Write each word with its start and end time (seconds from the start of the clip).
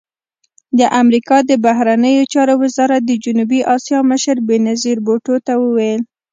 د 0.79 0.81
امریکا 1.01 1.37
د 1.49 1.51
بهرنیو 1.65 2.29
چارو 2.33 2.53
وزارت 2.63 3.01
د 3.05 3.11
جنوبي 3.23 3.59
اسیا 3.75 3.99
مشر 4.11 4.35
بېنظیر 4.47 4.97
بوټو 5.05 5.35
ته 5.45 5.53
وویل 5.63 6.01